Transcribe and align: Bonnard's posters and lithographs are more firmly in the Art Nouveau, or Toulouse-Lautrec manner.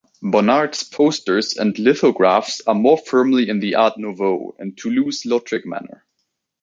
Bonnard's 0.23 0.81
posters 0.81 1.55
and 1.57 1.77
lithographs 1.77 2.59
are 2.65 2.73
more 2.73 2.97
firmly 2.97 3.47
in 3.47 3.59
the 3.59 3.75
Art 3.75 3.99
Nouveau, 3.99 4.55
or 4.57 4.65
Toulouse-Lautrec 4.75 5.63
manner. 5.63 6.03